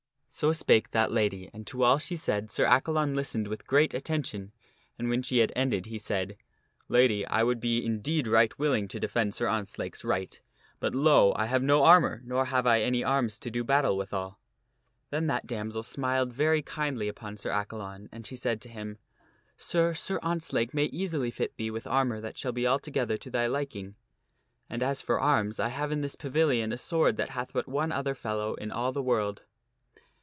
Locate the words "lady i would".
6.87-7.59